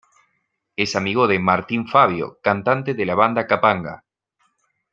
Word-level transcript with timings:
Es 0.77 0.95
amigo 0.95 1.27
de 1.27 1.37
Martín 1.37 1.87
Fabio, 1.87 2.39
cantante 2.41 2.95
de 2.95 3.05
la 3.05 3.13
banda 3.13 3.45
Kapanga. 3.45 4.03